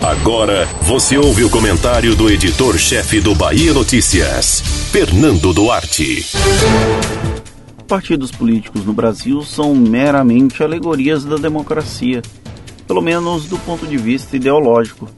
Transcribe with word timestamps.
Agora 0.00 0.66
você 0.82 1.18
ouve 1.18 1.44
o 1.44 1.50
comentário 1.50 2.16
do 2.16 2.30
editor-chefe 2.30 3.20
do 3.20 3.34
Bahia 3.34 3.74
Notícias, 3.74 4.60
Fernando 4.90 5.52
Duarte. 5.52 6.24
Partidos 7.86 8.30
políticos 8.30 8.84
no 8.84 8.92
Brasil 8.92 9.42
são 9.42 9.74
meramente 9.74 10.62
alegorias 10.62 11.24
da 11.24 11.36
democracia, 11.36 12.22
pelo 12.86 13.02
menos 13.02 13.46
do 13.46 13.58
ponto 13.58 13.86
de 13.86 13.98
vista 13.98 14.36
ideológico. 14.36 15.08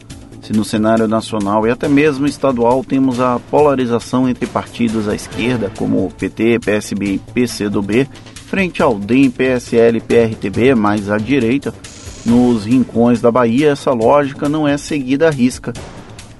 Se 0.40 0.52
no 0.52 0.64
cenário 0.64 1.06
nacional 1.06 1.64
e 1.66 1.70
até 1.70 1.88
mesmo 1.88 2.26
estadual 2.26 2.82
temos 2.82 3.20
a 3.20 3.38
polarização 3.38 4.28
entre 4.28 4.46
partidos 4.46 5.08
à 5.08 5.14
esquerda, 5.14 5.70
como 5.78 6.10
PT, 6.18 6.58
PSB 6.58 7.14
e 7.14 7.18
PCdoB, 7.18 8.08
frente 8.46 8.82
ao 8.82 8.98
DEM, 8.98 9.30
PSL 9.30 9.98
e 9.98 10.00
PRTB, 10.00 10.74
mais 10.74 11.08
à 11.08 11.16
direita, 11.16 11.72
nos 12.24 12.64
rincões 12.64 13.20
da 13.20 13.30
Bahia 13.30 13.70
essa 13.70 13.92
lógica 13.92 14.48
não 14.48 14.66
é 14.66 14.76
seguida 14.76 15.28
à 15.28 15.30
risca. 15.30 15.72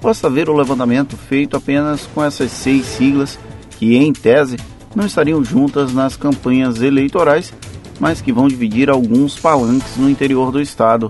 Basta 0.01 0.29
ver 0.29 0.49
o 0.49 0.55
levantamento 0.55 1.15
feito 1.15 1.55
apenas 1.55 2.07
com 2.13 2.23
essas 2.23 2.51
seis 2.51 2.85
siglas, 2.85 3.39
que 3.77 3.95
em 3.95 4.11
tese 4.11 4.57
não 4.95 5.05
estariam 5.05 5.43
juntas 5.43 5.93
nas 5.93 6.15
campanhas 6.15 6.81
eleitorais, 6.81 7.53
mas 7.99 8.21
que 8.21 8.31
vão 8.31 8.47
dividir 8.47 8.89
alguns 8.89 9.39
palanques 9.39 9.95
no 9.97 10.09
interior 10.09 10.51
do 10.51 10.61
estado. 10.61 11.09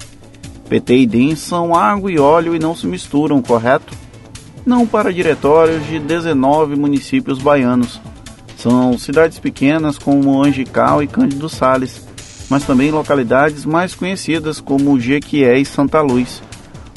PT 0.69 0.97
e 0.97 1.05
DEM 1.07 1.35
são 1.35 1.75
água 1.75 2.11
e 2.11 2.19
óleo 2.19 2.55
e 2.55 2.59
não 2.59 2.75
se 2.75 2.87
misturam, 2.87 3.41
correto? 3.41 3.93
Não 4.65 4.87
para 4.87 5.11
diretórios 5.11 5.85
de 5.87 5.99
19 5.99 6.75
municípios 6.75 7.39
baianos. 7.39 7.99
São 8.57 8.97
cidades 8.97 9.39
pequenas 9.39 9.97
como 9.97 10.41
Angical 10.41 11.03
e 11.03 11.07
Cândido 11.07 11.49
Sales, 11.49 12.07
mas 12.53 12.65
também 12.65 12.91
localidades 12.91 13.65
mais 13.65 13.95
conhecidas 13.95 14.61
como 14.61 14.99
Jequié 14.99 15.57
e 15.57 15.65
Santa 15.65 16.01
Luz. 16.01 16.39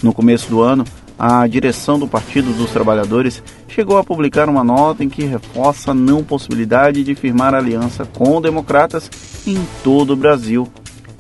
No 0.03 0.13
começo 0.13 0.51
do 0.51 0.61
ano, 0.61 0.85
a 1.19 1.47
direção 1.47 1.99
do 1.99 2.07
Partido 2.07 2.53
dos 2.53 2.71
Trabalhadores 2.73 3.43
chegou 3.67 3.97
a 3.97 4.05
publicar 4.05 4.51
uma 4.51 4.63
nota 4.63 5.03
em 5.03 5.09
que 5.09 5.25
reforça 5.25 5.93
a 5.93 5.95
não 5.95 6.23
possibilidade 6.23 7.03
de 7.03 7.15
firmar 7.15 7.55
aliança 7.55 8.05
com 8.05 8.39
democratas 8.39 9.11
em 9.47 9.57
todo 9.83 10.13
o 10.13 10.17
Brasil. 10.17 10.69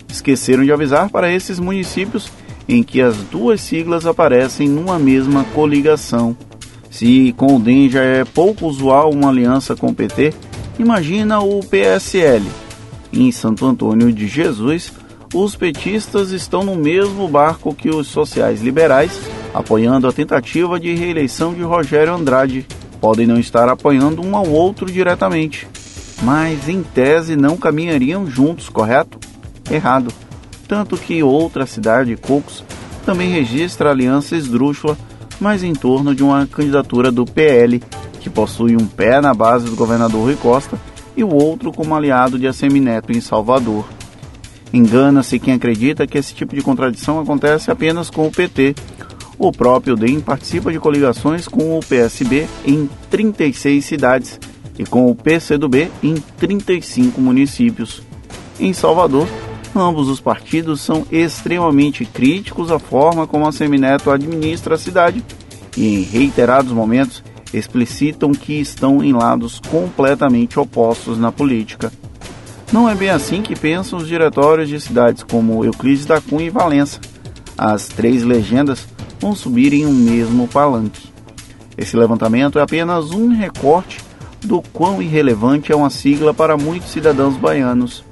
Esqueceram 0.06 0.64
de 0.64 0.70
avisar 0.70 1.08
para 1.08 1.32
esses 1.32 1.58
municípios 1.58 2.30
em 2.68 2.82
que 2.82 3.00
as 3.00 3.16
duas 3.16 3.62
siglas 3.62 4.04
aparecem 4.04 4.68
numa 4.68 4.98
mesma 4.98 5.44
coligação. 5.54 6.36
Se 6.90 7.32
com 7.38 7.56
o 7.56 7.58
DEM 7.58 7.88
já 7.88 8.02
é 8.02 8.22
pouco 8.22 8.66
usual 8.66 9.14
uma 9.14 9.30
aliança 9.30 9.74
com 9.74 9.86
o 9.86 9.94
PT, 9.94 10.34
imagina 10.78 11.40
o 11.40 11.60
PSL. 11.60 12.65
Em 13.16 13.32
Santo 13.32 13.66
Antônio 13.66 14.12
de 14.12 14.28
Jesus, 14.28 14.92
os 15.34 15.56
petistas 15.56 16.30
estão 16.30 16.62
no 16.62 16.76
mesmo 16.76 17.26
barco 17.26 17.74
que 17.74 17.88
os 17.88 18.06
sociais 18.06 18.60
liberais, 18.60 19.18
apoiando 19.52 20.06
a 20.06 20.12
tentativa 20.12 20.78
de 20.78 20.94
reeleição 20.94 21.54
de 21.54 21.62
Rogério 21.62 22.14
Andrade. 22.14 22.66
Podem 23.00 23.26
não 23.26 23.40
estar 23.40 23.68
apoiando 23.68 24.24
um 24.24 24.36
ao 24.36 24.48
outro 24.48 24.86
diretamente, 24.86 25.66
mas 26.22 26.68
em 26.68 26.82
tese 26.82 27.34
não 27.34 27.56
caminhariam 27.56 28.30
juntos, 28.30 28.68
correto? 28.68 29.18
Errado 29.70 30.12
tanto 30.66 30.96
que 30.96 31.22
outra 31.22 31.66
cidade, 31.66 32.16
Cocos, 32.16 32.64
também 33.04 33.30
registra 33.30 33.90
aliança 33.90 34.36
esdrúxula, 34.36 34.96
mas 35.40 35.62
em 35.62 35.72
torno 35.72 36.14
de 36.14 36.22
uma 36.22 36.46
candidatura 36.46 37.10
do 37.12 37.24
PL, 37.24 37.82
que 38.20 38.28
possui 38.28 38.74
um 38.74 38.86
pé 38.86 39.20
na 39.20 39.32
base 39.32 39.66
do 39.66 39.76
governador 39.76 40.22
Rui 40.24 40.36
Costa 40.36 40.78
e 41.16 41.24
o 41.24 41.32
outro 41.32 41.72
como 41.72 41.94
aliado 41.94 42.38
de 42.38 42.46
Assemineto 42.46 43.12
em 43.12 43.20
Salvador. 43.20 43.84
Engana-se 44.72 45.38
quem 45.38 45.54
acredita 45.54 46.06
que 46.06 46.18
esse 46.18 46.34
tipo 46.34 46.54
de 46.54 46.62
contradição 46.62 47.20
acontece 47.20 47.70
apenas 47.70 48.10
com 48.10 48.26
o 48.26 48.30
PT. 48.30 48.74
O 49.38 49.52
próprio 49.52 49.96
DEM 49.96 50.20
participa 50.20 50.72
de 50.72 50.78
coligações 50.78 51.46
com 51.46 51.78
o 51.78 51.80
PSB 51.80 52.46
em 52.64 52.88
36 53.10 53.84
cidades 53.84 54.40
e 54.78 54.84
com 54.84 55.10
o 55.10 55.14
PCdoB 55.14 55.90
em 56.02 56.14
35 56.36 57.20
municípios. 57.20 58.02
Em 58.58 58.72
Salvador, 58.72 59.26
Ambos 59.76 60.08
os 60.08 60.20
partidos 60.20 60.80
são 60.80 61.06
extremamente 61.12 62.06
críticos 62.06 62.72
à 62.72 62.78
forma 62.78 63.26
como 63.26 63.46
a 63.46 63.52
Semineto 63.52 64.10
administra 64.10 64.74
a 64.74 64.78
cidade 64.78 65.22
e, 65.76 65.98
em 65.98 66.02
reiterados 66.02 66.72
momentos, 66.72 67.22
explicitam 67.58 68.32
que 68.32 68.54
estão 68.54 69.02
em 69.02 69.12
lados 69.12 69.60
completamente 69.70 70.58
opostos 70.58 71.18
na 71.18 71.32
política. 71.32 71.92
Não 72.72 72.88
é 72.88 72.94
bem 72.94 73.10
assim 73.10 73.42
que 73.42 73.54
pensam 73.54 73.98
os 73.98 74.08
diretórios 74.08 74.68
de 74.68 74.80
cidades 74.80 75.22
como 75.22 75.64
Euclides 75.64 76.04
da 76.04 76.20
Cunha 76.20 76.46
e 76.46 76.50
Valença. 76.50 77.00
As 77.56 77.86
três 77.86 78.22
legendas 78.22 78.86
vão 79.20 79.34
subir 79.34 79.72
em 79.72 79.86
um 79.86 79.92
mesmo 79.92 80.48
palanque. 80.48 81.08
Esse 81.78 81.96
levantamento 81.96 82.58
é 82.58 82.62
apenas 82.62 83.10
um 83.10 83.28
recorte 83.28 84.00
do 84.44 84.60
quão 84.60 85.00
irrelevante 85.00 85.72
é 85.72 85.76
uma 85.76 85.90
sigla 85.90 86.34
para 86.34 86.56
muitos 86.56 86.90
cidadãos 86.90 87.36
baianos. 87.36 88.04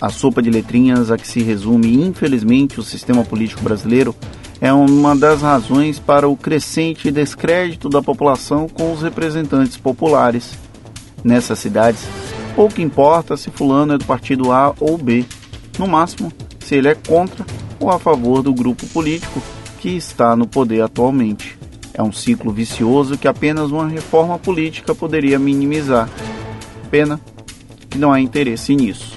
A 0.00 0.10
sopa 0.10 0.40
de 0.40 0.50
letrinhas 0.50 1.10
a 1.10 1.16
que 1.16 1.26
se 1.26 1.40
resume, 1.40 2.04
infelizmente, 2.04 2.78
o 2.78 2.84
sistema 2.84 3.24
político 3.24 3.62
brasileiro 3.62 4.14
é 4.60 4.72
uma 4.72 5.14
das 5.14 5.42
razões 5.42 5.98
para 5.98 6.28
o 6.28 6.36
crescente 6.36 7.10
descrédito 7.10 7.88
da 7.88 8.02
população 8.02 8.68
com 8.68 8.92
os 8.92 9.02
representantes 9.02 9.76
populares. 9.76 10.58
Nessas 11.22 11.58
cidades, 11.58 12.06
pouco 12.54 12.80
importa 12.80 13.36
se 13.36 13.50
fulano 13.50 13.94
é 13.94 13.98
do 13.98 14.04
partido 14.04 14.52
A 14.52 14.74
ou 14.80 14.98
B, 14.98 15.24
no 15.78 15.86
máximo, 15.86 16.32
se 16.60 16.74
ele 16.74 16.88
é 16.88 16.94
contra 16.94 17.44
ou 17.78 17.90
a 17.90 17.98
favor 17.98 18.42
do 18.42 18.52
grupo 18.52 18.86
político 18.88 19.40
que 19.80 19.90
está 19.90 20.34
no 20.34 20.46
poder 20.46 20.82
atualmente. 20.82 21.56
É 21.94 22.02
um 22.02 22.12
ciclo 22.12 22.52
vicioso 22.52 23.16
que 23.16 23.28
apenas 23.28 23.70
uma 23.70 23.88
reforma 23.88 24.38
política 24.38 24.94
poderia 24.94 25.38
minimizar. 25.38 26.08
Pena 26.90 27.20
que 27.90 27.98
não 27.98 28.12
há 28.12 28.20
interesse 28.20 28.74
nisso. 28.74 29.16